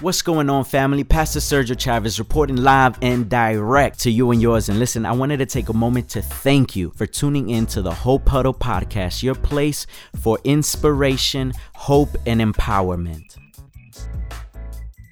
[0.00, 1.04] What's going on, family?
[1.04, 4.70] Pastor Sergio Chavez reporting live and direct to you and yours.
[4.70, 7.82] And listen, I wanted to take a moment to thank you for tuning in to
[7.82, 9.86] the Hope Huddle podcast, your place
[10.18, 13.36] for inspiration, hope, and empowerment.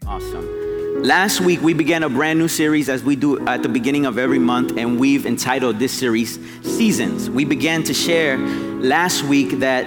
[0.06, 1.02] Awesome.
[1.02, 4.16] Last week, we began a brand new series as we do at the beginning of
[4.16, 7.28] every month, and we've entitled this series Seasons.
[7.28, 9.84] We began to share last week that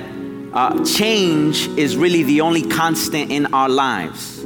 [0.54, 4.46] uh, change is really the only constant in our lives.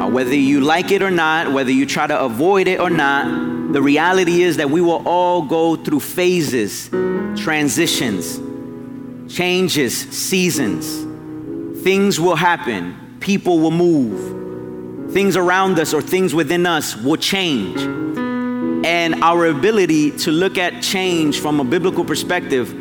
[0.00, 3.72] Uh, whether you like it or not, whether you try to avoid it or not,
[3.74, 6.88] the reality is that we will all go through phases,
[7.36, 8.40] transitions,
[9.30, 11.82] changes, seasons.
[11.82, 17.78] Things will happen, people will move, things around us or things within us will change.
[18.86, 22.72] And our ability to look at change from a biblical perspective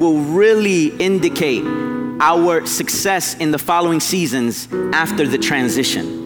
[0.00, 1.64] will really indicate
[2.20, 6.23] our success in the following seasons after the transition.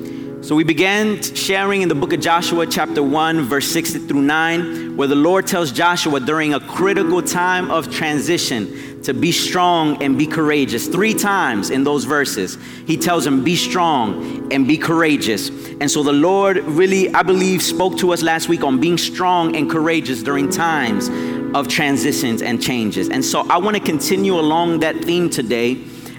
[0.48, 4.96] So we began sharing in the book of Joshua, chapter 1, verse 6 through 9,
[4.96, 10.16] where the Lord tells Joshua during a critical time of transition to be strong and
[10.16, 10.88] be courageous.
[10.88, 12.56] Three times in those verses,
[12.86, 15.50] he tells him, Be strong and be courageous.
[15.50, 19.54] And so the Lord really, I believe, spoke to us last week on being strong
[19.54, 21.10] and courageous during times
[21.54, 23.10] of transitions and changes.
[23.10, 25.74] And so I want to continue along that theme today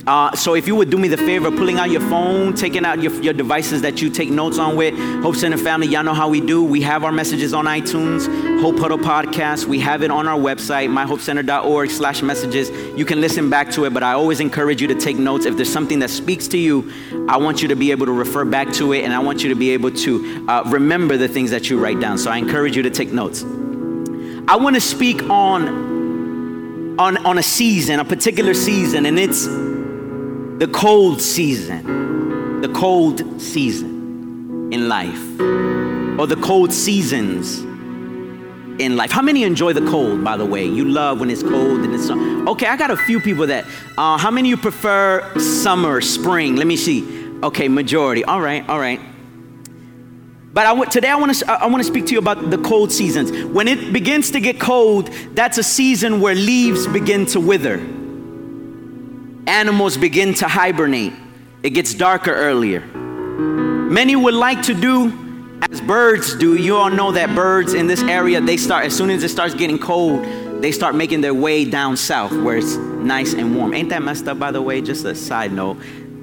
[0.07, 2.85] uh, so if you would do me the favor, of pulling out your phone, taking
[2.85, 6.13] out your, your devices that you take notes on with, Hope Center family, y'all know
[6.13, 6.63] how we do.
[6.63, 8.25] We have our messages on iTunes,
[8.61, 9.65] Hope Huddle Podcast.
[9.65, 12.69] We have it on our website, myhopecenter.org slash messages.
[12.97, 15.45] You can listen back to it, but I always encourage you to take notes.
[15.45, 16.91] If there's something that speaks to you,
[17.27, 19.49] I want you to be able to refer back to it, and I want you
[19.49, 22.17] to be able to uh, remember the things that you write down.
[22.17, 23.43] So I encourage you to take notes.
[24.47, 29.45] I want to speak on, on, on a season, a particular season, and it's
[30.59, 35.39] the cold season, the cold season in life,
[36.19, 37.59] or the cold seasons
[38.81, 39.09] in life.
[39.09, 40.65] How many enjoy the cold, by the way?
[40.65, 42.67] You love when it's cold and it's okay.
[42.67, 43.65] I got a few people that.
[43.97, 46.57] Uh, how many you prefer summer, spring?
[46.57, 47.39] Let me see.
[47.41, 48.25] Okay, majority.
[48.25, 48.99] All right, all right.
[50.51, 52.57] But I w- today I want to I want to speak to you about the
[52.57, 53.31] cold seasons.
[53.45, 57.77] When it begins to get cold, that's a season where leaves begin to wither
[59.49, 61.11] animals begin to hibernate.
[61.63, 62.81] It gets darker earlier.
[62.81, 66.55] Many would like to do as birds do.
[66.55, 69.55] You all know that birds in this area, they start, as soon as it starts
[69.55, 70.23] getting cold,
[70.61, 73.73] they start making their way down south where it's nice and warm.
[73.73, 74.81] Ain't that messed up, by the way?
[74.81, 75.77] Just a side note.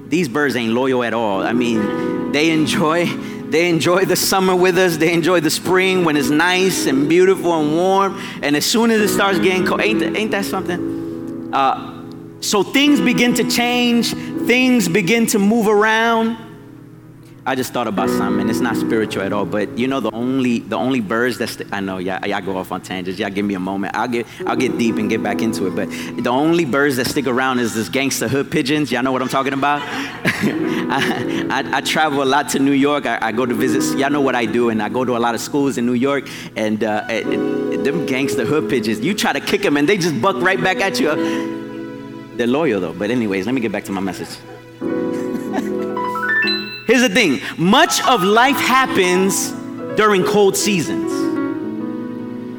[0.07, 1.41] These birds ain't loyal at all.
[1.41, 3.07] I mean, they enjoy
[3.49, 4.97] they enjoy the summer with us.
[4.97, 8.21] They enjoy the spring when it's nice and beautiful and warm.
[8.41, 11.53] And as soon as it starts getting cold, ain't, ain't that something?
[11.53, 11.96] Uh,
[12.41, 16.37] so things begin to change, things begin to move around.
[17.47, 18.41] I just thought about something.
[18.41, 21.63] And it's not spiritual at all, but you know the only the only birds that
[21.71, 21.97] I know.
[21.97, 23.21] Yeah, y'all go off on tangents.
[23.21, 23.95] Y'all give me a moment.
[23.95, 25.73] I'll get I'll get deep and get back into it.
[25.73, 25.89] But
[26.21, 28.91] the only birds that stick around is this gangster hood pigeons.
[28.91, 29.81] Y'all know what I'm talking about.
[30.89, 33.05] I, I, I, travel a lot to New York.
[33.05, 33.97] I, I, go to visit.
[33.97, 35.93] Y'all know what I do, and I go to a lot of schools in New
[35.93, 36.29] York.
[36.55, 40.21] And, uh, and them gangster hood pigeons, you try to kick them, and they just
[40.21, 41.66] buck right back at you.
[42.37, 42.93] They're loyal though.
[42.93, 44.37] But, anyways, let me get back to my message.
[46.87, 49.51] Here's the thing much of life happens
[49.97, 51.11] during cold seasons.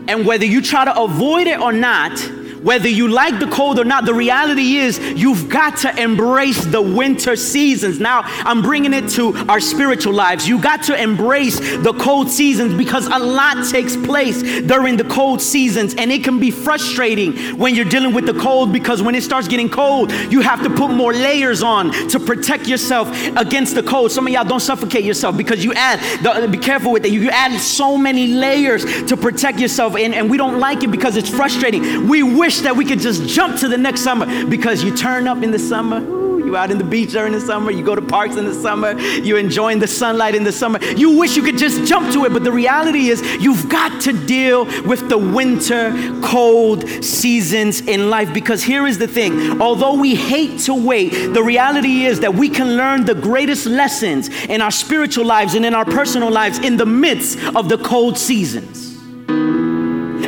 [0.08, 2.18] And whether you try to avoid it or not,
[2.62, 6.82] whether you like the cold or not, the reality is you've got to embrace the
[6.82, 8.00] winter seasons.
[8.00, 10.48] Now, I'm bringing it to our spiritual lives.
[10.48, 15.40] You got to embrace the cold seasons because a lot takes place during the cold
[15.40, 19.22] seasons, and it can be frustrating when you're dealing with the cold because when it
[19.22, 23.82] starts getting cold, you have to put more layers on to protect yourself against the
[23.82, 24.10] cold.
[24.10, 27.10] Some of y'all don't suffocate yourself because you add, the, uh, be careful with that.
[27.10, 31.16] You add so many layers to protect yourself, and, and we don't like it because
[31.16, 32.08] it's frustrating.
[32.08, 35.28] We wish wish that we could just jump to the next summer because you turn
[35.28, 36.00] up in the summer.
[36.42, 37.70] You out in the beach during the summer.
[37.70, 38.98] You go to parks in the summer.
[38.98, 40.82] You're enjoying the sunlight in the summer.
[40.82, 44.14] You wish you could just jump to it, but the reality is you've got to
[44.14, 45.92] deal with the winter,
[46.22, 49.60] cold seasons in life because here is the thing.
[49.60, 54.30] Although we hate to wait, the reality is that we can learn the greatest lessons
[54.46, 58.16] in our spiritual lives and in our personal lives in the midst of the cold
[58.16, 58.87] seasons.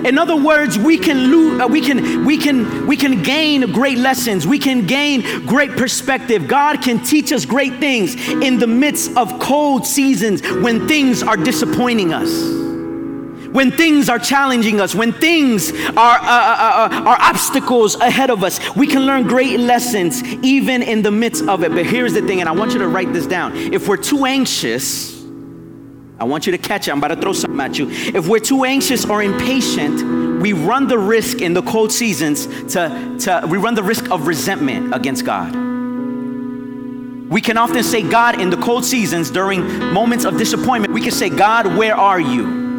[0.04, 3.98] In other words, we can lose, uh, we can we can we can gain great
[3.98, 4.46] lessons.
[4.46, 6.48] We can gain great perspective.
[6.48, 11.36] God can teach us great things in the midst of cold seasons when things are
[11.36, 12.60] disappointing us.
[13.52, 18.44] when things are challenging us, when things are, uh, uh, uh, are obstacles ahead of
[18.44, 21.72] us, we can learn great lessons even in the midst of it.
[21.72, 23.56] But here's the thing, and I want you to write this down.
[23.56, 25.19] If we're too anxious,
[26.20, 26.90] I want you to catch it.
[26.90, 27.88] I'm about to throw something at you.
[27.88, 33.16] If we're too anxious or impatient, we run the risk in the cold seasons to,
[33.20, 35.54] to we run the risk of resentment against God.
[37.30, 41.12] We can often say, God, in the cold seasons, during moments of disappointment, we can
[41.12, 42.69] say, God, where are you?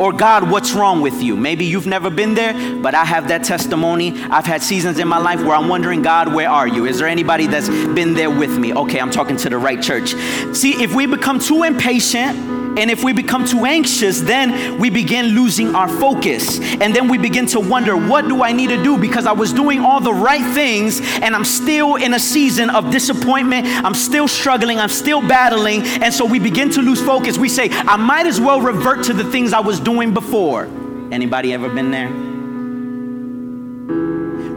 [0.00, 1.36] Or, God, what's wrong with you?
[1.36, 4.18] Maybe you've never been there, but I have that testimony.
[4.30, 6.86] I've had seasons in my life where I'm wondering, God, where are you?
[6.86, 8.72] Is there anybody that's been there with me?
[8.72, 10.14] Okay, I'm talking to the right church.
[10.56, 15.26] See, if we become too impatient, and if we become too anxious, then we begin
[15.26, 16.60] losing our focus.
[16.60, 18.96] And then we begin to wonder, what do I need to do?
[18.96, 22.90] Because I was doing all the right things and I'm still in a season of
[22.90, 23.66] disappointment.
[23.66, 24.78] I'm still struggling.
[24.78, 25.82] I'm still battling.
[25.82, 27.38] And so we begin to lose focus.
[27.38, 30.64] We say, I might as well revert to the things I was doing before.
[31.10, 32.29] Anybody ever been there?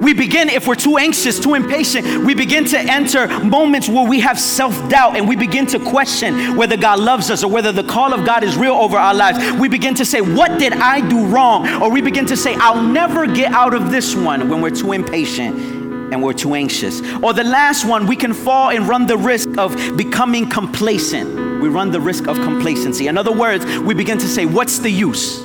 [0.04, 4.20] We begin, if we're too anxious, too impatient, we begin to enter moments where we
[4.20, 7.84] have self doubt and we begin to question whether God loves us or whether the
[7.84, 9.40] call of God is real over our lives.
[9.60, 11.82] We begin to say, What did I do wrong?
[11.82, 14.92] Or we begin to say, I'll never get out of this one when we're too
[14.92, 15.58] impatient
[16.14, 17.02] and we're too anxious.
[17.24, 21.62] Or the last one, we can fall and run the risk of becoming complacent.
[21.62, 23.08] We run the risk of complacency.
[23.08, 25.44] In other words, we begin to say, What's the use?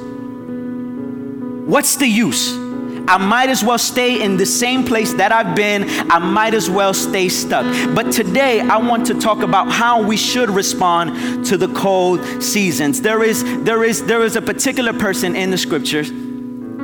[1.68, 2.67] What's the use?
[3.08, 5.88] I might as well stay in the same place that I've been.
[6.10, 7.64] I might as well stay stuck.
[7.94, 13.00] But today, I want to talk about how we should respond to the cold seasons.
[13.00, 16.12] There is, there is, there is a particular person in the scriptures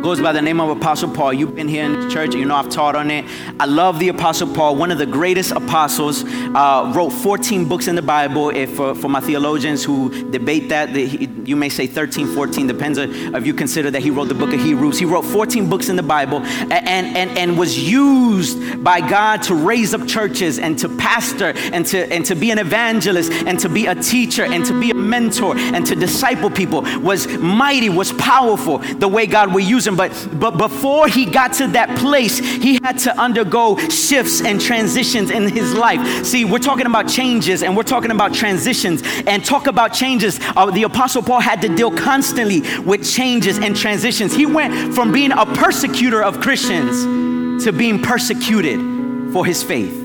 [0.04, 1.32] goes by the name of Apostle Paul.
[1.32, 3.24] You've been here in the church, you know I've taught on it.
[3.58, 6.24] I love the Apostle Paul, one of the greatest apostles.
[6.24, 8.50] Uh, wrote 14 books in the Bible.
[8.50, 12.66] If uh, for my theologians who debate that, that he, you may say 13, 14,
[12.66, 14.98] depends if you consider that he wrote the book of Hebrews.
[14.98, 19.54] He wrote 14 books in the Bible and, and, and was used by God to
[19.54, 23.70] raise up churches and to pastor and to, and to be an evangelist and to
[23.70, 26.82] be a teacher and to be a mentor and to disciple people.
[27.00, 31.52] Was mighty, was powerful the way God would use him but, but before he got
[31.54, 36.24] to that place, he had to undergo shifts and transitions in his life.
[36.24, 40.38] See, we're talking about changes and we're talking about transitions and talk about changes.
[40.56, 44.34] Uh, the Apostle Paul had to deal constantly with changes and transitions.
[44.34, 50.03] He went from being a persecutor of Christians to being persecuted for his faith.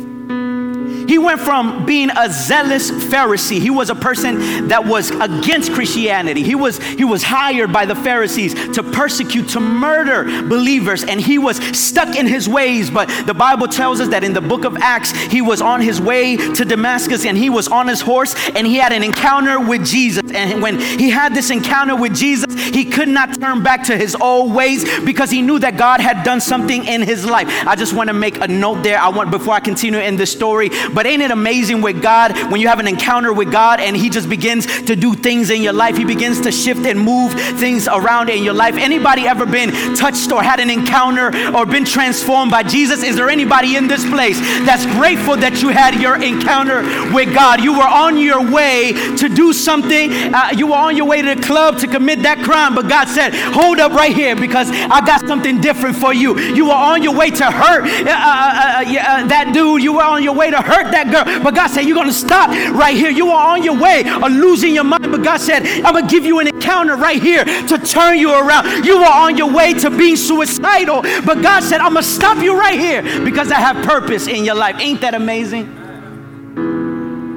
[1.10, 3.60] He went from being a zealous Pharisee.
[3.60, 6.44] He was a person that was against Christianity.
[6.44, 11.40] He was, he was hired by the Pharisees to persecute, to murder believers, and he
[11.40, 12.92] was stuck in his ways.
[12.92, 16.00] But the Bible tells us that in the book of Acts, he was on his
[16.00, 19.84] way to Damascus and he was on his horse and he had an encounter with
[19.88, 20.32] Jesus.
[20.32, 24.14] And when he had this encounter with Jesus, he could not turn back to his
[24.14, 27.48] old ways because he knew that God had done something in his life.
[27.66, 29.00] I just want to make a note there.
[29.00, 32.62] I want before I continue in this story, but ain't it amazing with God when
[32.62, 35.74] you have an encounter with God and He just begins to do things in your
[35.74, 35.98] life?
[35.98, 38.76] He begins to shift and move things around in your life.
[38.76, 43.04] Anybody ever been touched or had an encounter or been transformed by Jesus?
[43.04, 46.82] Is there anybody in this place that's grateful that you had your encounter
[47.14, 47.62] with God?
[47.62, 51.36] You were on your way to do something, uh, you were on your way to
[51.36, 55.06] the club to commit that crime, but God said, Hold up right here because I
[55.06, 56.38] got something different for you.
[56.40, 60.04] You were on your way to hurt uh, uh, uh, uh that dude, you were
[60.04, 61.44] on your way to hurt that girl.
[61.44, 63.10] But God said, You're going to stop right here.
[63.10, 65.12] You are on your way of losing your mind.
[65.12, 68.34] But God said, I'm going to give you an encounter right here to turn you
[68.34, 68.86] around.
[68.86, 71.02] You are on your way to being suicidal.
[71.02, 74.46] But God said, I'm going to stop you right here because I have purpose in
[74.46, 74.76] your life.
[74.80, 75.78] Ain't that amazing?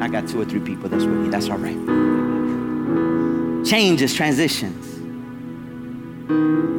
[0.03, 1.29] I got two or three people that's with me.
[1.29, 1.77] That's all right.
[3.65, 4.92] Changes, transitions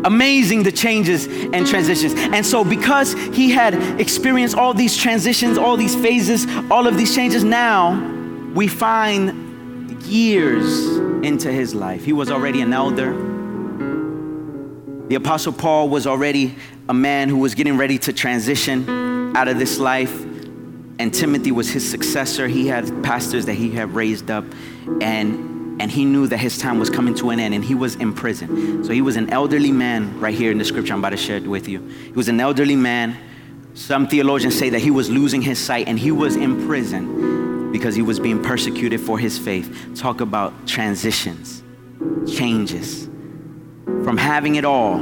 [0.06, 2.14] amazing the changes and transitions.
[2.16, 7.16] And so, because he had experienced all these transitions, all these phases, all of these
[7.16, 7.94] changes, now
[8.54, 12.04] we find years into his life.
[12.04, 13.14] He was already an elder.
[15.08, 16.56] The Apostle Paul was already
[16.90, 20.24] a man who was getting ready to transition out of this life.
[21.00, 22.48] And Timothy was his successor.
[22.48, 24.46] He had pastors that he had raised up.
[25.02, 27.96] And and he knew that his time was coming to an end and he was
[27.96, 28.84] in prison.
[28.84, 31.38] So he was an elderly man right here in the scripture I'm about to share
[31.38, 31.80] it with you.
[31.88, 33.18] He was an elderly man.
[33.74, 37.96] Some theologians say that he was losing his sight and he was in prison because
[37.96, 39.94] he was being persecuted for his faith.
[39.96, 41.64] Talk about transitions,
[42.32, 43.06] changes.
[44.04, 45.00] From having it all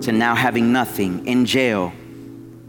[0.00, 1.92] to now having nothing in jail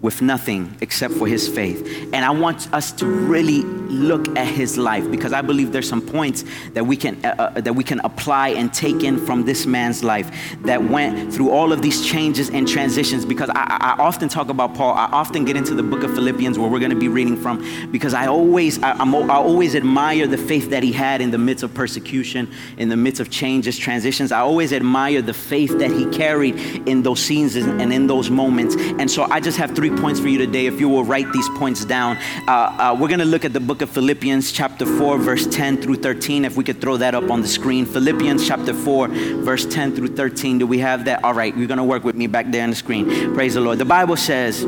[0.02, 2.10] with nothing except for his faith.
[2.14, 6.02] And I want us to really look at his life because I believe there's some
[6.02, 6.44] points
[6.74, 10.04] that we can uh, uh, that we can apply and take in from this man's
[10.04, 10.32] life
[10.62, 13.26] that went through all of these changes and transitions.
[13.26, 16.58] Because I, I often talk about Paul, I often get into the book of Philippians
[16.58, 20.28] where we're going to be reading from because I always I, I'm, I always admire
[20.28, 23.78] the faith that he had in the midst of persecution, in the midst of changes,
[23.78, 24.32] transitions.
[24.32, 26.56] I always admire the faith that he carried
[26.88, 28.76] in those scenes and in those moments.
[28.76, 30.66] And so I just have three points for you today.
[30.66, 32.18] If you will write these points down,
[32.48, 35.82] uh, uh, we're going to look at the book of Philippians, chapter 4, verse 10
[35.82, 36.46] through 13.
[36.46, 37.86] If we could throw that up on the screen.
[37.86, 40.60] Philippians, chapter 4, verse 10 through 13.
[40.60, 41.24] Do we have that?
[41.24, 43.34] All right, you're going to work with me back there on the screen.
[43.34, 43.80] Praise the Lord.
[43.80, 44.64] The Bible says,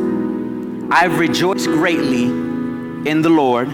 [0.92, 3.70] I've rejoiced greatly in the Lord.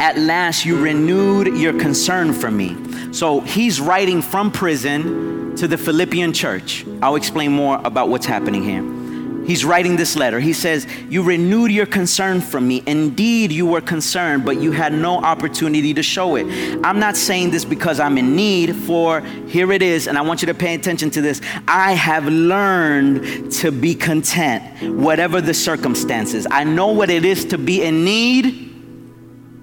[0.00, 2.76] At last, you renewed your concern for me.
[3.12, 6.84] So he's writing from prison to the Philippian church.
[7.00, 9.03] I'll explain more about what's happening here.
[9.46, 10.40] He's writing this letter.
[10.40, 12.82] He says, You renewed your concern for me.
[12.86, 16.46] Indeed, you were concerned, but you had no opportunity to show it.
[16.84, 20.42] I'm not saying this because I'm in need, for here it is, and I want
[20.42, 21.40] you to pay attention to this.
[21.68, 26.46] I have learned to be content, whatever the circumstances.
[26.50, 28.70] I know what it is to be in need.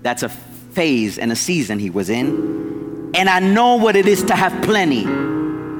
[0.04, 3.12] That's a phase and a season he was in.
[3.14, 5.04] And I know what it is to have plenty,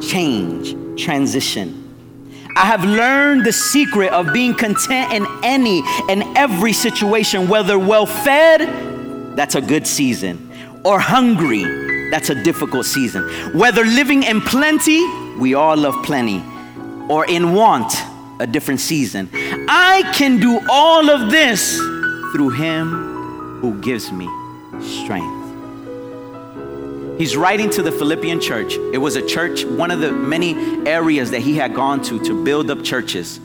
[0.06, 1.81] change, transition.
[2.56, 8.06] I have learned the secret of being content in any and every situation, whether well
[8.06, 10.52] fed, that's a good season,
[10.84, 13.24] or hungry, that's a difficult season.
[13.58, 15.02] Whether living in plenty,
[15.38, 16.44] we all love plenty,
[17.10, 17.94] or in want,
[18.40, 19.30] a different season.
[19.34, 21.78] I can do all of this
[22.34, 24.28] through Him who gives me
[24.82, 25.41] strength.
[27.22, 28.78] He's writing to the Philippian church.
[28.94, 30.56] It was a church, one of the many
[30.88, 33.40] areas that he had gone to to build up churches.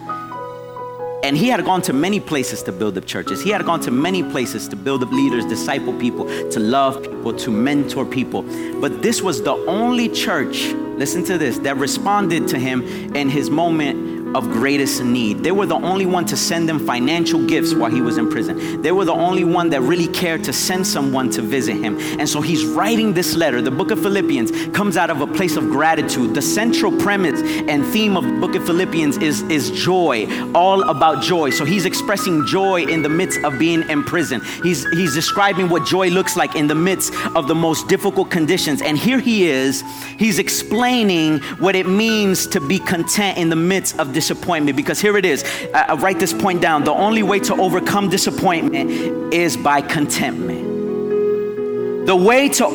[1.22, 3.42] And he had gone to many places to build up churches.
[3.42, 7.34] He had gone to many places to build up leaders, disciple people, to love people,
[7.34, 8.44] to mentor people.
[8.80, 12.82] But this was the only church, listen to this, that responded to him
[13.14, 15.38] in his moment of greatest need.
[15.42, 18.82] They were the only one to send them financial gifts while he was in prison.
[18.82, 21.98] They were the only one that really cared to send someone to visit him.
[22.20, 23.62] And so he's writing this letter.
[23.62, 26.34] The book of Philippians comes out of a place of gratitude.
[26.34, 31.22] The central premise and theme of the book of Philippians is, is joy, all about
[31.22, 31.48] joy.
[31.48, 34.42] So he's expressing joy in the midst of being in prison.
[34.62, 38.82] He's, he's describing what joy looks like in the midst of the most difficult conditions.
[38.82, 39.82] And here he is,
[40.18, 45.00] he's explaining what it means to be content in the midst of this disappointment because
[45.00, 45.44] here it is.
[45.72, 46.84] I, I write this point down.
[46.84, 48.90] The only way to overcome disappointment
[49.32, 52.06] is by contentment.
[52.06, 52.66] The way to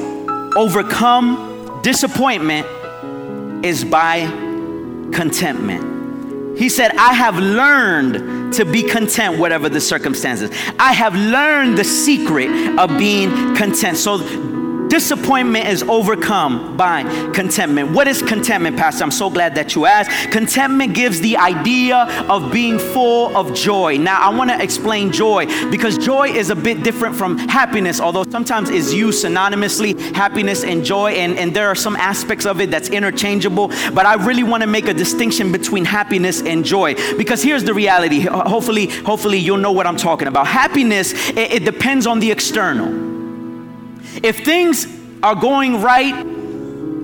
[0.56, 2.68] overcome disappointment
[3.66, 4.22] is by
[5.14, 6.58] contentment.
[6.58, 10.52] He said, I have learned to be content, whatever the circumstances.
[10.78, 13.98] I have learned the secret of being content.
[13.98, 14.18] So
[14.92, 17.92] Disappointment is overcome by contentment.
[17.92, 19.06] What is contentment, Pastor?
[19.06, 20.32] I'm so glad that you asked.
[20.32, 23.96] Contentment gives the idea of being full of joy.
[23.96, 28.26] Now, I want to explain joy because joy is a bit different from happiness, although
[28.26, 32.70] sometimes is used synonymously, happiness and joy, and, and there are some aspects of it
[32.70, 33.70] that's interchangeable.
[33.94, 37.74] But I really want to make a distinction between happiness and joy because here's the
[37.74, 38.20] reality.
[38.20, 40.48] Hopefully, hopefully you'll know what I'm talking about.
[40.48, 43.11] Happiness, it, it depends on the external.
[44.24, 44.88] If things
[45.24, 46.26] are going right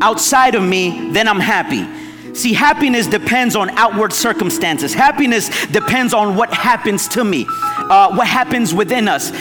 [0.01, 1.87] outside of me, then I'm happy.
[2.33, 4.93] See, happiness depends on outward circumstances.
[4.93, 9.31] Happiness depends on what happens to me, uh, what happens within us.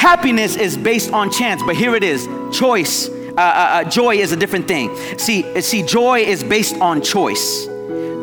[0.00, 3.08] Happiness is based on chance, but here it is choice.
[3.08, 4.96] Uh, uh, uh joy is a different thing.
[5.16, 7.66] See, see, joy is based on choice.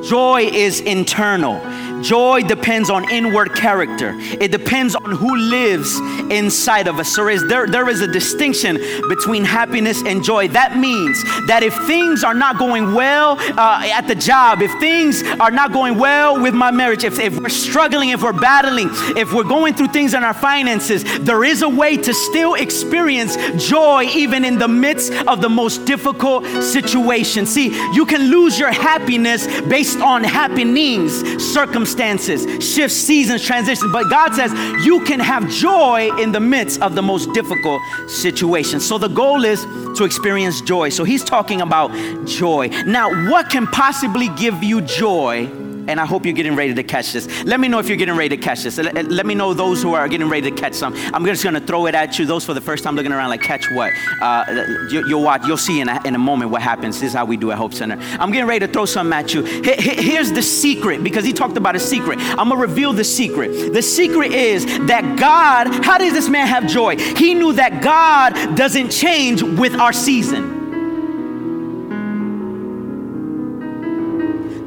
[0.09, 1.61] Joy is internal.
[2.01, 4.13] Joy depends on inward character.
[4.17, 5.99] It depends on who lives
[6.31, 7.13] inside of us.
[7.15, 8.77] So there, there is a distinction
[9.09, 10.47] between happiness and joy.
[10.49, 15.23] That means that if things are not going well uh, at the job, if things
[15.39, 19.33] are not going well with my marriage, if, if we're struggling, if we're battling, if
[19.33, 24.03] we're going through things in our finances, there is a way to still experience joy
[24.03, 27.45] even in the midst of the most difficult situation.
[27.45, 33.91] See, you can lose your happiness based on happenings, circumstances circumstances, shifts, seasons, transitions.
[33.91, 34.51] But God says
[34.85, 38.79] you can have joy in the midst of the most difficult situation.
[38.79, 39.61] So the goal is
[39.97, 40.89] to experience joy.
[40.89, 41.89] So he's talking about
[42.25, 42.67] joy.
[42.85, 45.49] Now, what can possibly give you joy
[45.87, 47.27] and I hope you're getting ready to catch this.
[47.43, 48.77] Let me know if you're getting ready to catch this.
[48.77, 50.93] Let, me know those who are getting ready to catch some.
[51.13, 52.25] I'm just going to throw it at you.
[52.25, 53.91] Those for the first time looking around, like, catch what?
[54.21, 54.45] Uh,
[54.89, 56.99] you, will watch, you'll see in a, in a moment what happens.
[56.99, 57.97] This is how we do at Hope Center.
[58.19, 59.43] I'm getting ready to throw something at you.
[59.43, 62.19] Here's the secret, because he talked about a secret.
[62.19, 63.73] I'm going to reveal the secret.
[63.73, 66.97] The secret is that God, how does this man have joy?
[66.97, 70.56] He knew that God doesn't change with our season.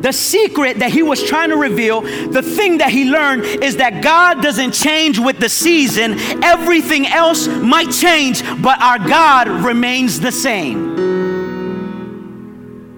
[0.00, 4.02] The secret that he was trying to reveal, the thing that he learned is that
[4.02, 6.18] God doesn't change with the season.
[6.42, 10.98] Everything else might change, but our God remains the same.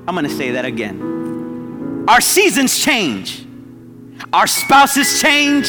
[0.06, 2.04] I'm going to say that again.
[2.09, 3.47] Our seasons change,
[4.32, 5.68] our spouses change,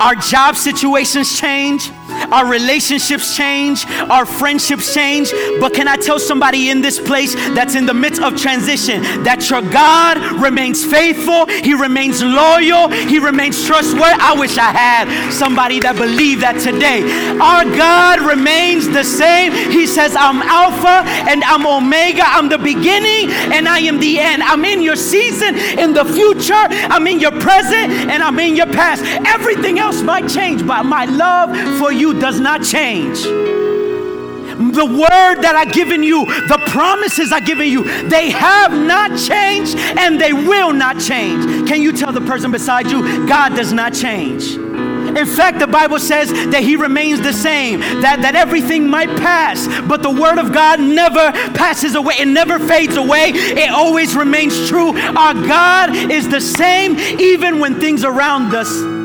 [0.00, 1.90] our job situations change.
[2.30, 5.32] Our relationships change, our friendships change.
[5.60, 9.48] But can I tell somebody in this place that's in the midst of transition that
[9.50, 14.20] your God remains faithful, He remains loyal, He remains trustworthy?
[14.20, 17.02] I wish I had somebody that believed that today.
[17.40, 19.52] Our God remains the same.
[19.70, 22.22] He says, I'm Alpha and I'm Omega.
[22.24, 24.42] I'm the beginning and I am the end.
[24.42, 28.66] I'm in your season, in the future, I'm in your present, and I'm in your
[28.66, 29.02] past.
[29.26, 33.22] Everything else might change, but my love for does not change.
[33.22, 39.76] The word that I've given you, the promises I've given you, they have not changed
[39.76, 41.68] and they will not change.
[41.68, 44.52] Can you tell the person beside you, God does not change?
[44.52, 49.66] In fact, the Bible says that He remains the same, that, that everything might pass,
[49.86, 54.68] but the Word of God never passes away, it never fades away, it always remains
[54.68, 54.96] true.
[54.96, 59.01] Our God is the same even when things around us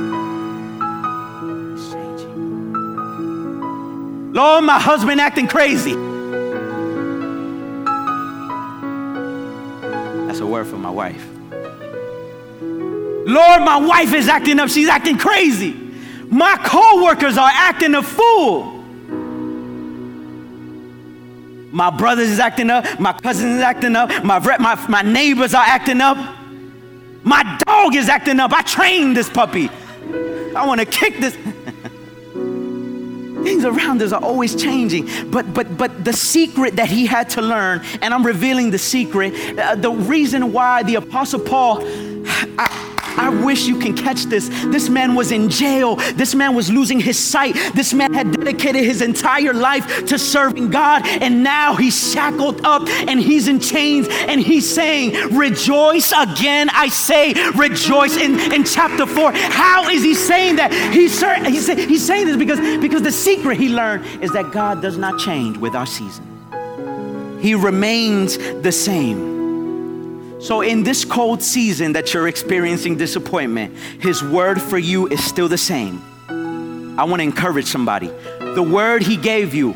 [4.37, 5.95] Lord, my husband acting crazy.
[10.27, 11.27] That's a word for my wife.
[12.61, 14.69] Lord, my wife is acting up.
[14.69, 15.73] She's acting crazy.
[16.27, 18.65] My co-workers are acting a fool.
[21.71, 22.99] My brothers is acting up.
[22.99, 24.23] My cousins is acting up.
[24.23, 26.15] My, my, my neighbors are acting up.
[27.23, 28.53] My dog is acting up.
[28.53, 29.71] I trained this puppy.
[30.55, 31.35] I want to kick this.
[33.47, 35.07] Things around us are always changing.
[35.31, 39.57] But but but the secret that he had to learn, and I'm revealing the secret,
[39.57, 41.81] uh, the reason why the apostle Paul
[42.57, 42.86] I,
[43.17, 44.49] I wish you can catch this.
[44.65, 45.95] This man was in jail.
[45.95, 47.55] This man was losing his sight.
[47.73, 52.87] This man had dedicated his entire life to serving God, and now he's shackled up
[52.87, 56.69] and he's in chains, and he's saying, Rejoice again.
[56.71, 59.31] I say, rejoice in, in chapter 4.
[59.31, 60.71] How is he saying that?
[60.93, 64.97] He's, he's, he's saying this because, because the secret he learned is that God does
[64.97, 66.25] not change with our season,
[67.41, 69.36] He remains the same.
[70.39, 75.47] So, in this cold season that you're experiencing disappointment, His word for you is still
[75.47, 75.99] the same.
[76.99, 78.07] I want to encourage somebody.
[78.07, 79.75] The word He gave you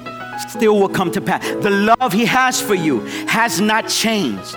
[0.50, 1.44] still will come to pass.
[1.64, 4.56] The love He has for you has not changed.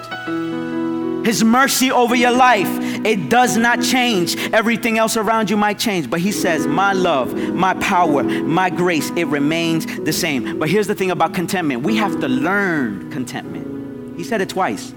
[1.25, 2.69] His mercy over your life,
[3.07, 4.37] it does not change.
[4.53, 9.11] Everything else around you might change, but He says, My love, my power, my grace,
[9.17, 10.59] it remains the same.
[10.59, 14.19] But here's the thing about contentment we have to learn contentment.
[14.19, 14.93] He said it twice.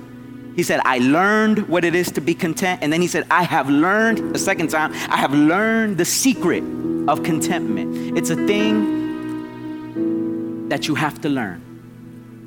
[0.58, 2.80] He said, I learned what it is to be content.
[2.82, 6.63] And then he said, I have learned, the second time, I have learned the secret
[7.08, 8.17] of contentment.
[8.17, 8.98] It's a thing
[10.70, 11.62] that you have to learn.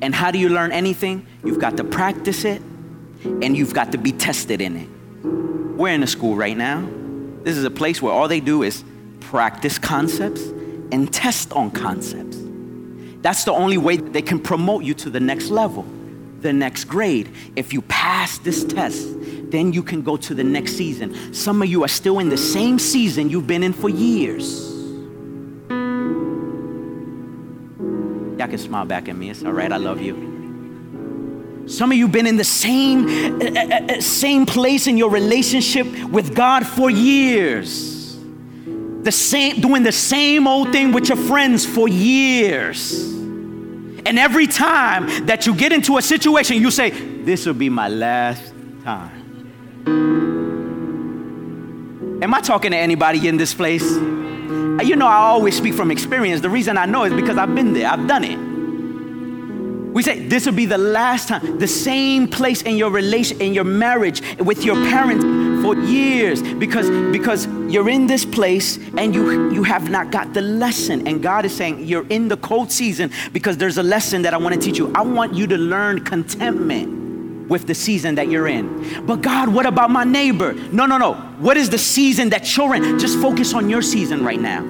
[0.02, 1.24] And how do you learn anything?
[1.44, 2.60] You've got to practice it
[3.22, 4.88] and you've got to be tested in it.
[5.78, 6.84] We're in a school right now.
[7.44, 8.82] This is a place where all they do is
[9.20, 10.42] practice concepts
[10.90, 12.38] and test on concepts.
[13.22, 15.86] That's the only way they can promote you to the next level
[16.42, 17.34] the next grade.
[17.56, 19.08] If you pass this test,
[19.50, 21.34] then you can go to the next season.
[21.34, 24.68] Some of you are still in the same season you've been in for years.
[28.38, 29.30] Y'all can smile back at me.
[29.30, 29.70] It's all right.
[29.70, 30.30] I love you.
[31.66, 33.06] Some of you been in the same
[33.40, 38.16] uh, uh, uh, same place in your relationship with God for years.
[39.02, 43.19] The same doing the same old thing with your friends for years.
[44.06, 47.88] And every time that you get into a situation, you say, This will be my
[47.88, 48.52] last
[48.84, 49.20] time.
[52.22, 53.82] Am I talking to anybody in this place?
[53.82, 56.40] Uh, you know, I always speak from experience.
[56.42, 58.50] The reason I know is because I've been there, I've done it.
[59.92, 61.58] We say this will be the last time.
[61.58, 65.24] The same place in your relation, in your marriage, with your parents
[65.62, 70.40] for years, because because you're in this place and you you have not got the
[70.40, 71.06] lesson.
[71.06, 74.36] And God is saying you're in the cold season because there's a lesson that I
[74.36, 74.90] want to teach you.
[74.94, 77.00] I want you to learn contentment.
[77.50, 79.04] with the season that you're in.
[79.04, 80.54] But God, what about my neighbor?
[80.70, 81.14] No, no, no.
[81.40, 82.96] What is the season that you're in?
[83.00, 84.62] Just focus on your season right now.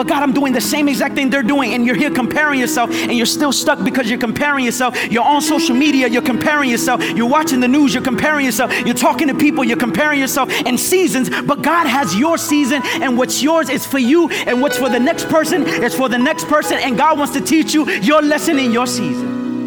[0.00, 2.88] But God, I'm doing the same exact thing they're doing, and you're here comparing yourself,
[2.90, 4.96] and you're still stuck because you're comparing yourself.
[5.12, 7.06] You're on social media, you're comparing yourself.
[7.10, 8.72] You're watching the news, you're comparing yourself.
[8.86, 11.28] You're talking to people, you're comparing yourself in seasons.
[11.28, 14.98] But God has your season, and what's yours is for you, and what's for the
[14.98, 16.78] next person is for the next person.
[16.78, 19.66] And God wants to teach you your lesson in your season.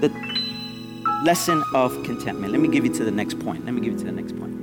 [0.00, 0.08] The
[1.24, 2.50] lesson of contentment.
[2.50, 3.64] Let me give you to the next point.
[3.64, 4.57] Let me give you to the next point.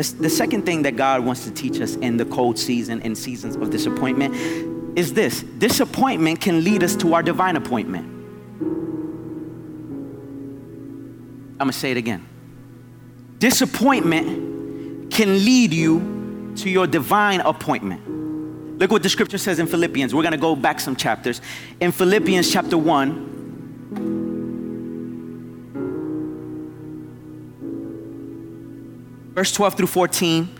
[0.00, 3.18] The, the second thing that God wants to teach us in the cold season and
[3.18, 4.34] seasons of disappointment
[4.98, 8.06] is this disappointment can lead us to our divine appointment.
[11.52, 12.26] I'm gonna say it again.
[13.40, 18.78] Disappointment can lead you to your divine appointment.
[18.78, 20.14] Look what the scripture says in Philippians.
[20.14, 21.42] We're gonna go back some chapters.
[21.78, 23.29] In Philippians chapter 1,
[29.40, 30.54] verse 12 through 14.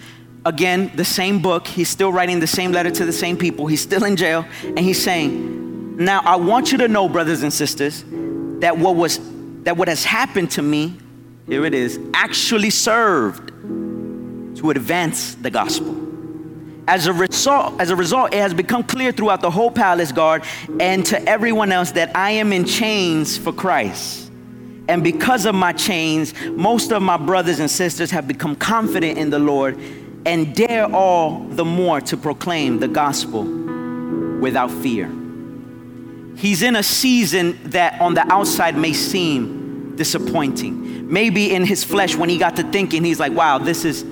[0.46, 1.66] Again, the same book.
[1.66, 3.66] He's still writing the same letter to the same people.
[3.66, 4.46] He's still in jail.
[4.64, 8.04] And he's saying, Now I want you to know, brothers and sisters,
[8.60, 9.20] that what was
[9.64, 10.96] that what has happened to me,
[11.46, 15.94] here it is, actually served to advance the gospel.
[16.88, 20.42] As a result, as a result, it has become clear throughout the whole palace guard
[20.80, 24.29] and to everyone else that I am in chains for Christ.
[24.90, 29.30] And because of my chains, most of my brothers and sisters have become confident in
[29.30, 29.78] the Lord
[30.26, 33.44] and dare all the more to proclaim the gospel
[34.40, 35.08] without fear.
[36.36, 41.08] He's in a season that on the outside may seem disappointing.
[41.08, 44.04] Maybe in his flesh when he got to thinking he's like, "Wow, this is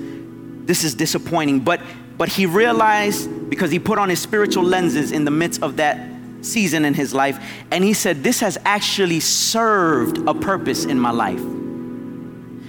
[0.65, 1.81] this is disappointing." But
[2.17, 6.08] but he realized because he put on his spiritual lenses in the midst of that
[6.41, 7.39] season in his life,
[7.71, 11.41] and he said, This has actually served a purpose in my life.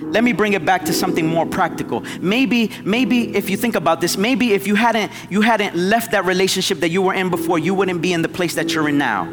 [0.00, 2.00] Let me bring it back to something more practical.
[2.20, 6.24] Maybe, maybe if you think about this, maybe if you hadn't you hadn't left that
[6.24, 8.98] relationship that you were in before, you wouldn't be in the place that you're in
[8.98, 9.26] now.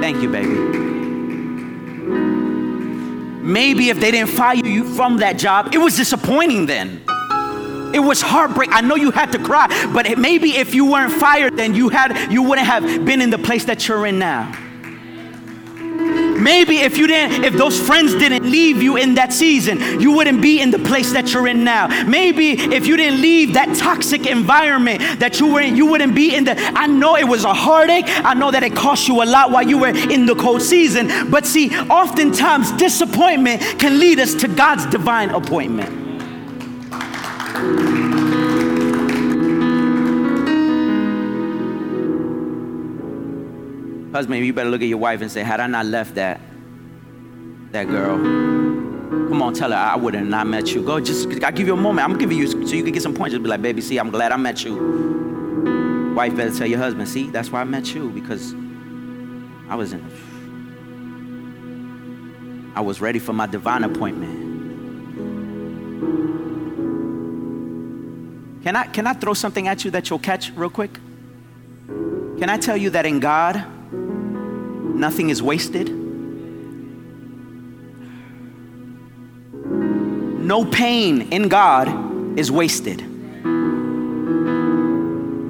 [0.00, 0.82] Thank you, baby.
[3.42, 7.04] Maybe if they didn't fire you from that job, it was disappointing then.
[7.92, 8.70] It was heartbreak.
[8.72, 12.32] I know you had to cry, but maybe if you weren't fired, then you had
[12.32, 14.52] you wouldn't have been in the place that you're in now.
[16.42, 20.42] Maybe if you didn't, if those friends didn't leave you in that season, you wouldn't
[20.42, 21.86] be in the place that you're in now.
[22.04, 26.34] Maybe if you didn't leave that toxic environment that you were in, you wouldn't be
[26.34, 26.58] in the.
[26.58, 28.06] I know it was a heartache.
[28.08, 31.30] I know that it cost you a lot while you were in the cold season.
[31.30, 36.01] But see, oftentimes disappointment can lead us to God's divine appointment.
[44.22, 46.40] Husband, you better look at your wife and say, had I not left that,
[47.72, 50.80] that girl, come on, tell her I would have not met you.
[50.80, 52.08] Go, just, i give you a moment.
[52.08, 53.32] I'm giving you so you can get some points.
[53.32, 56.12] Just be like, baby, see, I'm glad I met you.
[56.14, 58.54] Wife better tell your husband, see, that's why I met you because
[59.68, 60.04] I was in,
[62.76, 64.38] I was ready for my divine appointment.
[68.62, 70.96] Can I, can I throw something at you that you'll catch real quick?
[71.88, 73.66] Can I tell you that in God,
[74.94, 75.88] nothing is wasted?
[80.42, 83.00] No pain in God is wasted.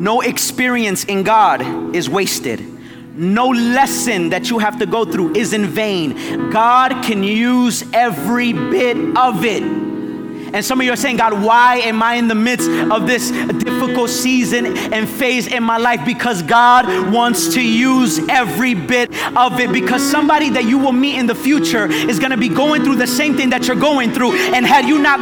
[0.01, 1.63] No experience in God
[1.95, 2.61] is wasted.
[3.17, 6.51] No lesson that you have to go through is in vain.
[6.51, 9.82] God can use every bit of it.
[10.53, 13.31] And some of you are saying, God, why am I in the midst of this
[13.31, 16.05] difficult season and phase in my life?
[16.05, 19.73] Because God wants to use every bit of it.
[19.73, 22.97] Because somebody that you will meet in the future is going to be going through
[22.97, 24.33] the same thing that you're going through.
[24.33, 25.21] And had you not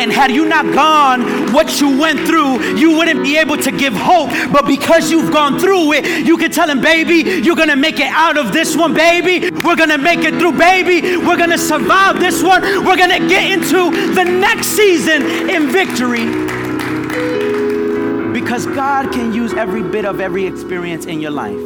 [0.00, 3.92] and had you not gone what you went through, you wouldn't be able to give
[3.92, 4.30] hope.
[4.50, 8.08] But because you've gone through it, you can tell him, baby, you're gonna make it
[8.08, 9.50] out of this one, baby.
[9.50, 11.18] We're gonna make it through, baby.
[11.18, 12.62] We're gonna survive this one.
[12.84, 16.24] We're gonna get into the next season in victory.
[18.32, 21.60] Because God can use every bit of every experience in your life.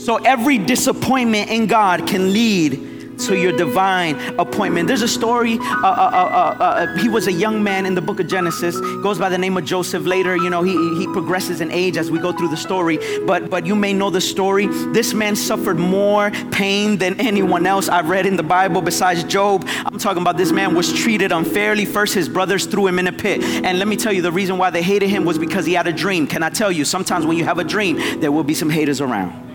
[0.00, 4.88] So every disappointment in God can lead to your divine appointment.
[4.88, 5.58] There's a story.
[5.58, 8.80] Uh uh, uh, uh, uh, he was a young man in the book of Genesis.
[9.02, 10.04] Goes by the name of Joseph.
[10.04, 12.98] Later, you know, he, he progresses in age as we go through the story.
[13.26, 14.66] But but you may know the story.
[14.92, 19.64] This man suffered more pain than anyone else I've read in the Bible besides Job.
[19.84, 21.84] I'm talking about this man was treated unfairly.
[21.84, 23.42] First, his brothers threw him in a pit.
[23.42, 25.86] And let me tell you, the reason why they hated him was because he had
[25.86, 26.26] a dream.
[26.26, 26.84] Can I tell you?
[26.84, 29.48] Sometimes when you have a dream, there will be some haters around.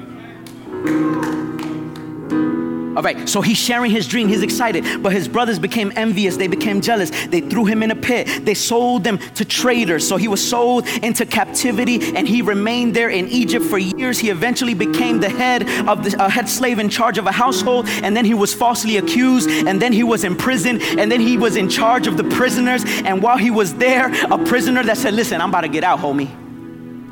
[2.96, 4.28] All right, so he's sharing his dream.
[4.28, 5.02] He's excited.
[5.02, 6.38] But his brothers became envious.
[6.38, 7.10] They became jealous.
[7.28, 8.46] They threw him in a pit.
[8.46, 10.08] They sold him to traders.
[10.08, 14.20] So he was sold into captivity and he remained there in Egypt for years.
[14.20, 17.88] He eventually became the head of the uh, head slave in charge of a household.
[17.88, 19.50] And then he was falsely accused.
[19.50, 20.82] And then he was in prison.
[21.00, 22.84] And then he was in charge of the prisoners.
[22.86, 26.00] And while he was there, a prisoner that said, Listen, I'm about to get out,
[26.00, 26.43] homie.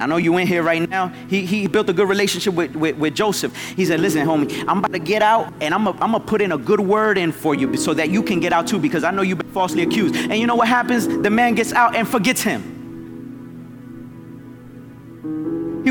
[0.01, 1.09] I know you in here right now.
[1.29, 3.55] He, he built a good relationship with, with, with Joseph.
[3.75, 6.51] He said, Listen, homie, I'm about to get out and I'm going to put in
[6.51, 9.11] a good word in for you so that you can get out too because I
[9.11, 10.15] know you've been falsely accused.
[10.15, 11.07] And you know what happens?
[11.07, 12.80] The man gets out and forgets him.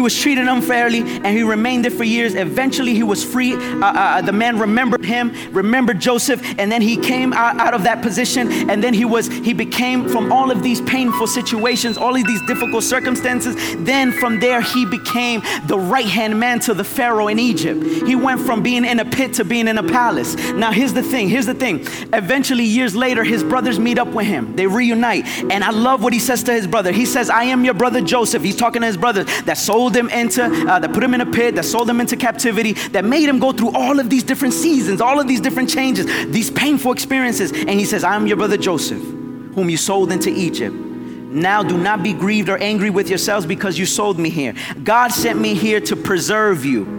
[0.00, 2.34] He was treated unfairly and he remained there for years.
[2.34, 3.52] Eventually, he was free.
[3.52, 7.82] Uh, uh, the man remembered him, remembered Joseph, and then he came out, out of
[7.82, 8.50] that position.
[8.70, 12.40] And then he was, he became from all of these painful situations, all of these
[12.46, 13.54] difficult circumstances.
[13.84, 17.84] Then from there, he became the right hand man to the Pharaoh in Egypt.
[18.06, 20.34] He went from being in a pit to being in a palace.
[20.52, 21.80] Now, here's the thing here's the thing.
[22.14, 25.26] Eventually, years later, his brothers meet up with him, they reunite.
[25.50, 26.90] And I love what he says to his brother.
[26.90, 28.42] He says, I am your brother Joseph.
[28.42, 31.20] He's talking to his brothers that sold sold him into, uh, that put him in
[31.20, 34.22] a pit, that sold him into captivity, that made him go through all of these
[34.22, 37.50] different seasons, all of these different changes, these painful experiences.
[37.52, 40.74] And he says, I'm your brother Joseph, whom you sold into Egypt.
[40.74, 44.54] Now do not be grieved or angry with yourselves because you sold me here.
[44.82, 46.98] God sent me here to preserve you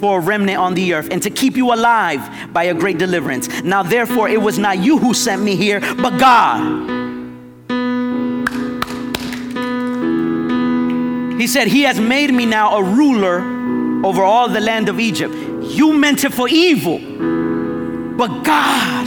[0.00, 3.48] for a remnant on the earth and to keep you alive by a great deliverance.
[3.62, 7.07] Now, therefore, it was not you who sent me here, but God.
[11.38, 13.38] He said, He has made me now a ruler
[14.04, 15.32] over all the land of Egypt.
[15.62, 16.98] You meant it for evil,
[18.16, 19.06] but God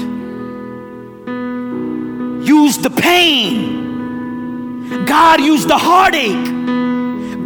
[2.47, 6.61] used the pain, God used the heartache.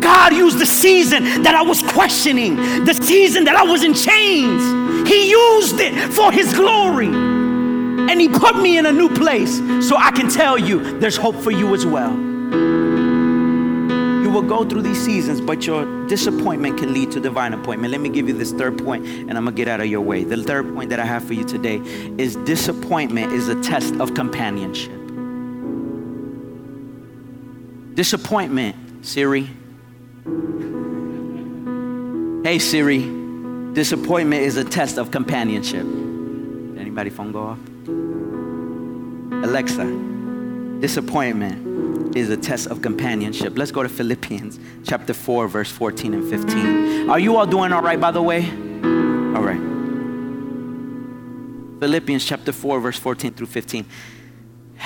[0.01, 4.61] God used the season that I was questioning, the season that I was in chains.
[5.09, 7.07] He used it for His glory.
[7.07, 11.37] And He put me in a new place so I can tell you there's hope
[11.37, 12.34] for you as well
[14.35, 17.91] will go through these seasons, but your disappointment can lead to divine appointment.
[17.91, 20.25] Let me give you this third point, and I'm gonna get out of your way.
[20.25, 21.77] The third point that I have for you today
[22.17, 24.91] is disappointment is a test of companionship.
[27.95, 29.49] Disappointment, Siri.
[32.43, 32.99] Hey Siri,
[33.73, 35.85] disappointment is a test of companionship.
[36.77, 37.59] Anybody phone go off?
[39.45, 39.85] Alexa,
[40.81, 41.74] disappointment
[42.15, 43.57] is a test of companionship.
[43.57, 47.09] Let's go to Philippians chapter 4, verse 14 and 15.
[47.09, 48.45] Are you all doing all right, by the way?
[48.45, 49.59] All right.
[51.81, 53.85] Philippians chapter 4, verse 14 through 15.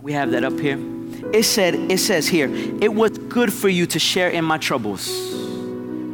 [0.00, 0.78] We have that up here.
[1.32, 5.08] It said, it says here, it was good for you to share in my troubles.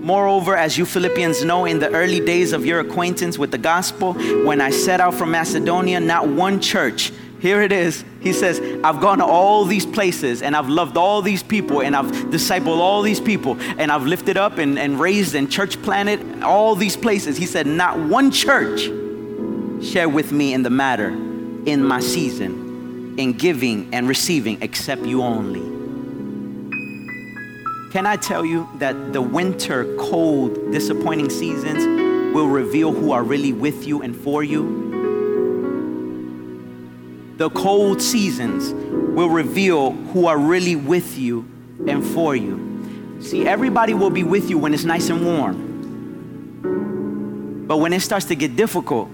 [0.03, 4.13] Moreover, as you Philippians know, in the early days of your acquaintance with the gospel,
[4.45, 8.05] when I set out from Macedonia, not one church here it is.
[8.21, 11.95] He says, I've gone to all these places and I've loved all these people and
[11.95, 16.43] I've discipled all these people and I've lifted up and, and raised and church planted
[16.43, 17.37] all these places.
[17.37, 18.91] He said, Not one church
[19.85, 25.23] shared with me in the matter in my season, in giving and receiving, except you
[25.23, 25.79] only.
[27.93, 33.53] Can I tell you that the winter, cold, disappointing seasons will reveal who are really
[33.53, 34.98] with you and for you?
[37.39, 38.75] The cold seasons
[39.15, 41.49] will reveal who are really with you
[41.87, 43.17] and for you.
[43.23, 45.67] See, everybody will be with you when it's nice and warm.
[47.67, 49.09] But when it starts to get difficult,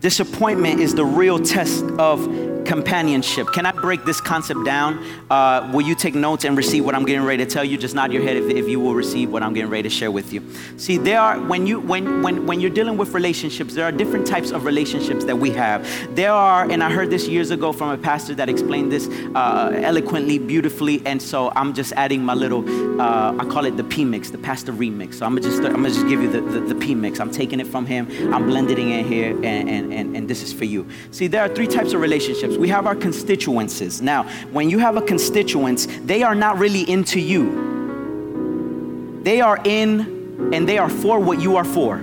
[0.00, 2.26] disappointment is the real test of
[2.64, 3.48] companionship.
[3.52, 5.04] Can I break this concept down?
[5.30, 7.76] Uh, will you take notes and receive what I'm getting ready to tell you?
[7.78, 10.10] Just nod your head if, if you will receive what I'm getting ready to share
[10.10, 10.42] with you.
[10.76, 14.26] See, there are when you when when when you're dealing with relationships, there are different
[14.26, 15.86] types of relationships that we have.
[16.14, 19.70] There are, and I heard this years ago from a pastor that explained this uh,
[19.82, 22.62] eloquently, beautifully, and so I'm just adding my little.
[23.00, 25.14] Uh, I call it the P mix, the pastor remix.
[25.14, 27.20] So I'm gonna just I'm gonna just give you the, the, the P mix.
[27.20, 28.08] I'm taking it from him.
[28.32, 30.86] I'm blending it in here, and, and and and this is for you.
[31.10, 32.60] See, there are three types of relationships relationships.
[32.60, 34.02] We have our constituencies.
[34.02, 39.20] Now, when you have a constituents, they are not really into you.
[39.22, 42.02] They are in and they are for what you are for.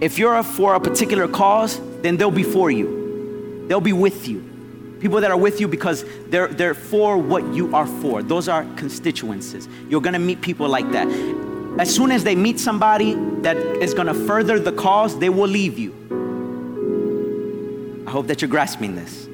[0.00, 3.66] If you're for a particular cause, then they'll be for you.
[3.68, 4.46] They'll be with you.
[5.00, 8.22] People that are with you because they're, they're for what you are for.
[8.22, 9.68] Those are constituencies.
[9.88, 11.08] You're gonna meet people like that.
[11.78, 15.78] As soon as they meet somebody that is gonna further the cause, they will leave
[15.78, 15.94] you.
[18.06, 19.29] I hope that you're grasping this.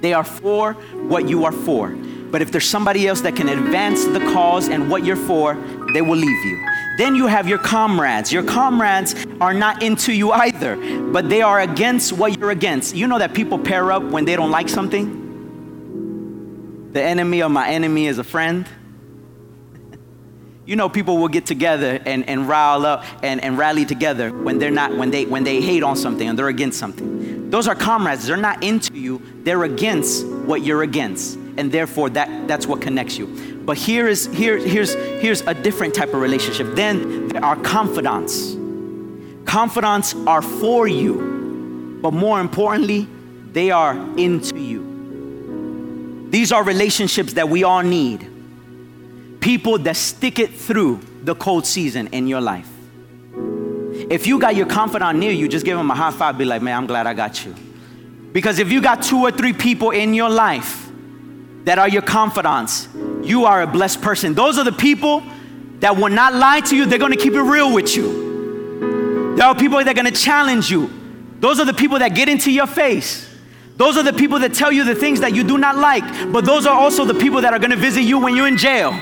[0.00, 1.90] They are for what you are for.
[2.30, 5.54] But if there's somebody else that can advance the cause and what you're for,
[5.92, 6.66] they will leave you.
[6.98, 8.32] Then you have your comrades.
[8.32, 10.76] Your comrades are not into you either,
[11.12, 12.94] but they are against what you're against.
[12.94, 15.22] You know that people pair up when they don't like something?
[16.92, 18.66] The enemy of my enemy is a friend.
[20.66, 24.58] You know, people will get together and, and rile up and, and rally together when
[24.58, 27.50] they're not, when they when they hate on something and they're against something.
[27.50, 28.26] Those are comrades.
[28.26, 31.36] They're not into you, they're against what you're against.
[31.56, 33.62] And therefore that, that's what connects you.
[33.64, 36.74] But here is here, here's here's a different type of relationship.
[36.74, 38.56] Then there are confidants.
[39.44, 43.06] Confidants are for you, but more importantly,
[43.52, 46.26] they are into you.
[46.30, 48.35] These are relationships that we all need.
[49.46, 52.68] People that stick it through the cold season in your life.
[54.10, 56.62] If you got your confidant near you, just give them a high five, be like,
[56.62, 57.54] man, I'm glad I got you.
[58.32, 60.88] Because if you got two or three people in your life
[61.62, 62.88] that are your confidants,
[63.22, 64.34] you are a blessed person.
[64.34, 65.22] Those are the people
[65.78, 69.36] that will not lie to you, they're gonna keep it real with you.
[69.36, 70.90] There are people that are gonna challenge you.
[71.38, 73.32] Those are the people that get into your face.
[73.76, 76.44] Those are the people that tell you the things that you do not like, but
[76.44, 79.00] those are also the people that are gonna visit you when you're in jail.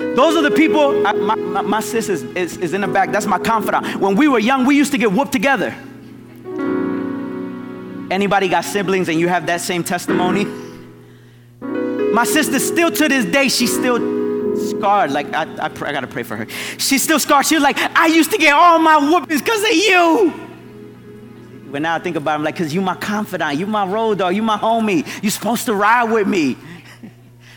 [0.00, 3.12] Those are the people, I, my, my, my, sis is, is, is in the back,
[3.12, 3.96] that's my confidant.
[3.96, 5.74] When we were young, we used to get whooped together.
[8.10, 10.44] Anybody got siblings and you have that same testimony?
[12.12, 13.98] My sister, still to this day, she's still
[14.56, 15.12] scarred.
[15.12, 16.48] Like, I, I, I gotta pray for her.
[16.78, 17.46] She's still scarred.
[17.46, 20.32] She was like, I used to get all my whoopings because of you.
[21.70, 24.18] But now I think about it, I'm like, because you my confidant, you my road
[24.18, 25.06] dog, you my homie.
[25.22, 26.56] You're supposed to ride with me.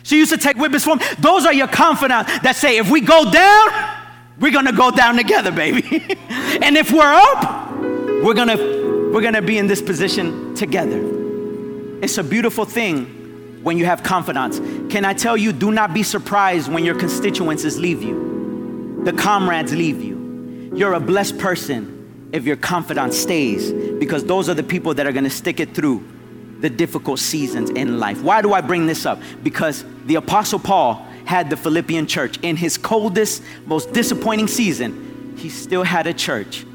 [0.03, 0.99] She used to take whippings from.
[1.19, 3.69] Those are your confidants that say, if we go down,
[4.39, 5.83] we're gonna go down together, baby.
[6.29, 7.71] and if we're up,
[8.23, 10.99] we're gonna we're gonna be in this position together.
[12.01, 13.05] It's a beautiful thing
[13.63, 14.59] when you have confidants.
[14.91, 19.73] Can I tell you, do not be surprised when your constituencies leave you, the comrades
[19.73, 20.71] leave you.
[20.75, 25.13] You're a blessed person if your confidant stays, because those are the people that are
[25.13, 26.03] gonna stick it through
[26.63, 28.23] the difficult seasons in life.
[28.23, 29.19] Why do I bring this up?
[29.43, 35.35] Because the Apostle Paul had the Philippian church in his coldest, most disappointing season.
[35.37, 36.65] He still had a church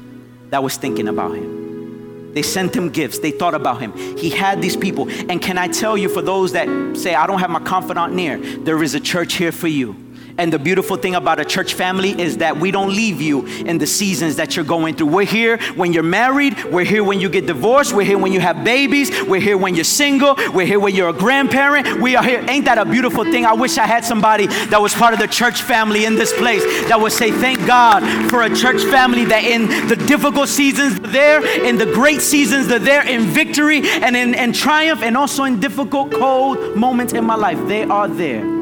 [0.51, 2.35] that was thinking about him.
[2.35, 3.97] They sent him gifts, they thought about him.
[4.15, 5.09] He had these people.
[5.09, 8.37] And can I tell you, for those that say, I don't have my confidant near,
[8.37, 9.93] there is a church here for you
[10.39, 13.77] and the beautiful thing about a church family is that we don't leave you in
[13.77, 15.07] the seasons that you're going through.
[15.07, 18.39] We're here when you're married, we're here when you get divorced, we're here when you
[18.39, 22.01] have babies, we're here when you're single, we're here when you're a grandparent.
[22.01, 22.43] We are here.
[22.47, 23.45] Ain't that a beautiful thing?
[23.45, 26.63] I wish I had somebody that was part of the church family in this place
[26.87, 31.41] that would say, Thank God for a church family that in the difficult seasons they're
[31.41, 35.43] there, in the great seasons they're there, in victory and in, in triumph, and also
[35.43, 37.59] in difficult, cold moments in my life.
[37.67, 38.58] They are there.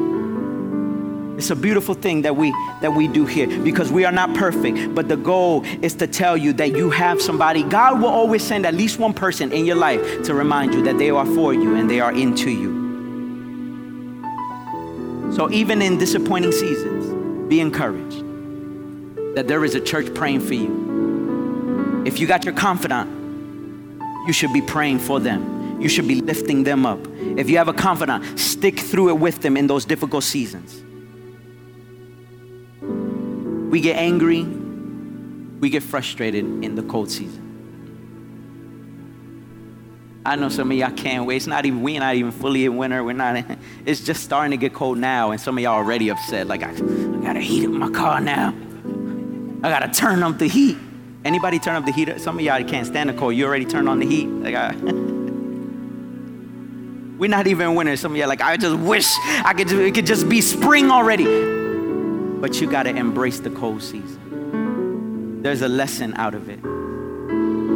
[1.38, 4.92] It's a beautiful thing that we that we do here because we are not perfect,
[4.92, 7.62] but the goal is to tell you that you have somebody.
[7.62, 10.98] God will always send at least one person in your life to remind you that
[10.98, 12.76] they are for you and they are into you.
[15.32, 18.24] So even in disappointing seasons, be encouraged
[19.36, 22.02] that there is a church praying for you.
[22.04, 23.08] If you got your confidant,
[24.26, 25.80] you should be praying for them.
[25.80, 26.98] You should be lifting them up.
[27.38, 30.82] If you have a confidant, stick through it with them in those difficult seasons.
[33.68, 37.48] We get angry, we get frustrated in the cold season.
[40.24, 41.36] I know some of y'all can't wait.
[41.36, 43.02] It's not even we're not even fully in winter.
[43.02, 43.44] We're not.
[43.86, 46.46] It's just starting to get cold now, and some of y'all already upset.
[46.46, 48.54] Like I, I gotta heat up my car now.
[49.62, 50.76] I gotta turn up the heat.
[51.24, 52.20] Anybody turn up the heat?
[52.20, 53.34] Some of y'all can't stand the cold.
[53.34, 54.26] You already turned on the heat.
[54.26, 54.72] Like I,
[57.18, 57.96] we're not even winter.
[57.96, 59.06] Some of y'all like I just wish
[59.44, 59.72] I could.
[59.72, 61.57] It could just be spring already.
[62.40, 65.42] But you got to embrace the cold season.
[65.42, 66.60] There's a lesson out of it.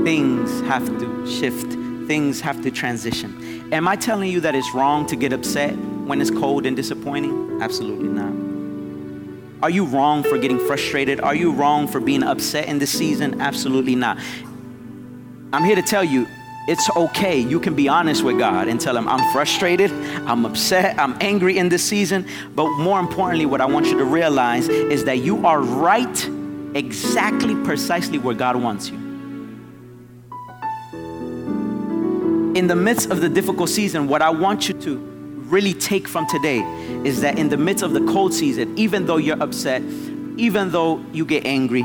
[0.05, 1.73] Things have to shift,
[2.07, 3.73] things have to transition.
[3.73, 7.61] Am I telling you that it's wrong to get upset when it's cold and disappointing?
[7.61, 8.33] Absolutely not.
[9.63, 11.21] Are you wrong for getting frustrated?
[11.21, 13.41] Are you wrong for being upset in this season?
[13.41, 14.19] Absolutely not.
[15.53, 16.27] I'm here to tell you
[16.69, 17.39] it's okay.
[17.39, 19.91] You can be honest with God and tell Him, I'm frustrated,
[20.27, 22.27] I'm upset, I'm angry in this season.
[22.55, 26.29] But more importantly, what I want you to realize is that you are right
[26.75, 28.97] exactly, precisely where God wants you.
[32.55, 34.97] In the midst of the difficult season, what I want you to
[35.49, 36.61] really take from today
[37.05, 39.83] is that in the midst of the cold season, even though you're upset,
[40.37, 41.85] even though you get angry,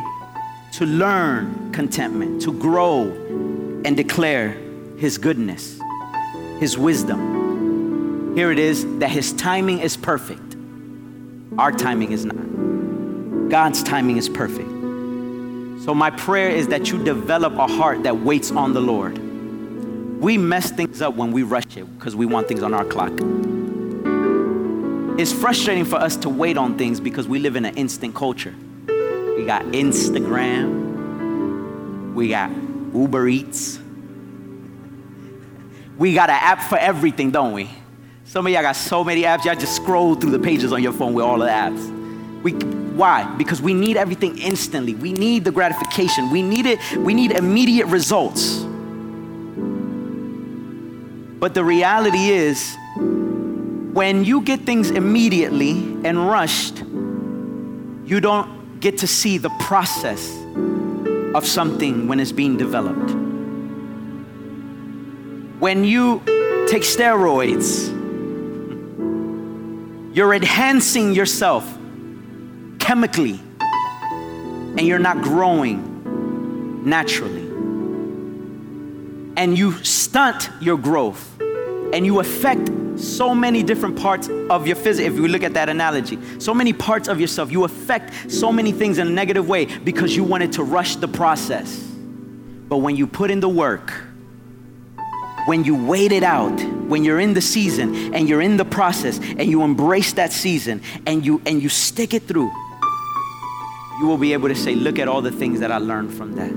[0.74, 3.06] to learn contentment, to grow
[3.84, 4.56] and declare
[4.98, 5.80] his goodness,
[6.60, 8.34] His wisdom.
[8.36, 10.56] Here it is that His timing is perfect.
[11.60, 13.50] Our timing is not.
[13.50, 14.68] God's timing is perfect.
[15.84, 19.20] So, my prayer is that you develop a heart that waits on the Lord.
[20.20, 23.14] We mess things up when we rush it because we want things on our clock.
[25.20, 28.56] It's frustrating for us to wait on things because we live in an instant culture.
[28.88, 30.86] We got Instagram,
[32.16, 32.50] we got
[32.96, 33.80] Uber Eats,
[35.98, 37.70] we got an app for everything, don't we?
[38.26, 40.94] Some of y'all got so many apps, y'all just scroll through the pages on your
[40.94, 41.94] phone with all the apps.
[42.44, 43.24] We, why?
[43.36, 44.94] Because we need everything instantly.
[44.94, 46.30] We need the gratification.
[46.30, 48.64] We need it, we need immediate results.
[51.40, 55.72] But the reality is, when you get things immediately
[56.04, 60.32] and rushed, you don't get to see the process
[61.34, 63.27] of something when it's being developed.
[65.60, 66.22] When you
[66.68, 67.88] take steroids,
[70.16, 71.66] you're enhancing yourself
[72.78, 77.48] chemically and you're not growing naturally.
[79.36, 85.08] And you stunt your growth and you affect so many different parts of your physics.
[85.08, 88.72] If you look at that analogy, so many parts of yourself, you affect so many
[88.72, 91.80] things in a negative way because you wanted to rush the process.
[92.70, 94.07] But when you put in the work,
[95.48, 99.18] when you wait it out, when you're in the season and you're in the process
[99.20, 102.52] and you embrace that season and you and you stick it through,
[104.00, 106.36] you will be able to say, look at all the things that I learned from
[106.36, 106.52] that.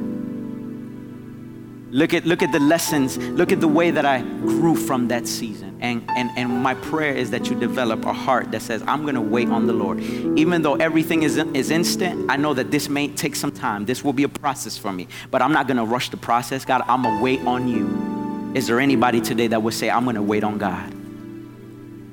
[1.93, 5.27] Look at, look at the lessons, look at the way that I grew from that
[5.27, 5.79] season.
[5.81, 9.21] And, and, and my prayer is that you develop a heart that says, I'm gonna
[9.21, 10.01] wait on the Lord.
[10.01, 13.87] Even though everything is, is instant, I know that this may take some time.
[13.87, 15.09] This will be a process for me.
[15.31, 16.65] But I'm not gonna rush the process.
[16.65, 18.20] God, I'm gonna wait on you.
[18.55, 20.95] Is there anybody today that would say, I'm gonna wait on God?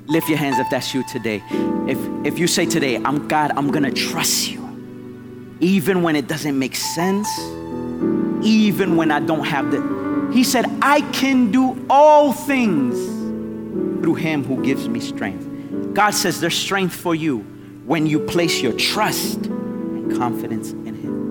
[0.06, 1.42] Lift your hands if that's you today.
[1.50, 4.68] If, if you say today, I'm God, I'm gonna trust you
[5.60, 7.28] even when it doesn't make sense,
[8.42, 10.30] even when I don't have the.
[10.32, 12.96] He said, I can do all things
[14.02, 15.94] through him who gives me strength.
[15.94, 17.38] God says there's strength for you
[17.86, 21.27] when you place your trust and confidence in him.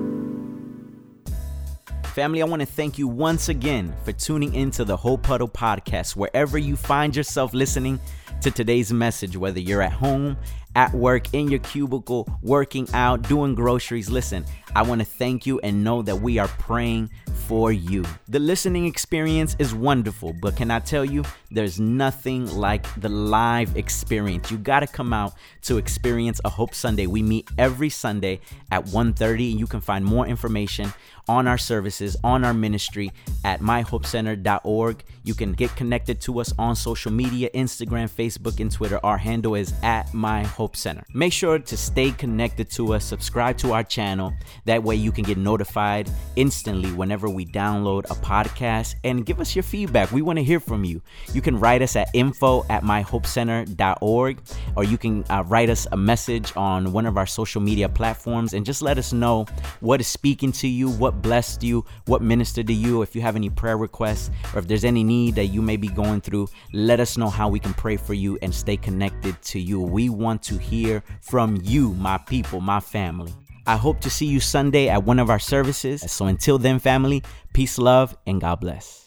[2.18, 6.16] Family, I want to thank you once again for tuning into the Hope Huddle podcast.
[6.16, 8.00] Wherever you find yourself listening
[8.42, 10.38] to today's message, whether you're at home,
[10.76, 14.10] at work, in your cubicle, working out, doing groceries.
[14.10, 17.10] Listen, I want to thank you and know that we are praying
[17.48, 18.06] for you.
[18.28, 23.76] The listening experience is wonderful, but can I tell you, there's nothing like the live
[23.76, 24.52] experience.
[24.52, 27.08] You got to come out to experience a Hope Sunday.
[27.08, 30.94] We meet every Sunday at 1:30 and you can find more information
[31.28, 33.12] on our services, on our ministry
[33.44, 35.04] at myhopecenter.org.
[35.28, 38.98] You can get connected to us on social media, Instagram, Facebook, and Twitter.
[39.04, 41.04] Our handle is at My Hope Center.
[41.14, 44.32] Make sure to stay connected to us, subscribe to our channel.
[44.64, 49.54] That way you can get notified instantly whenever we download a podcast and give us
[49.54, 50.14] your feedback.
[50.14, 51.02] We want to hear from you.
[51.34, 54.40] You can write us at info at myhopecenter.org
[54.78, 58.54] or you can uh, write us a message on one of our social media platforms
[58.54, 59.46] and just let us know
[59.82, 63.02] what is speaking to you, what blessed you, what ministered to you.
[63.02, 65.88] If you have any prayer requests or if there's any need that you may be
[65.88, 69.60] going through, let us know how we can pray for you and stay connected to
[69.60, 69.80] you.
[69.82, 73.34] We want to hear from you, my people, my family.
[73.66, 76.10] I hope to see you Sunday at one of our services.
[76.12, 79.07] So until then, family, peace, love, and God bless.